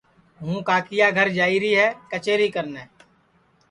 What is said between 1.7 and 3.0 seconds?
ہے کچیری کرنے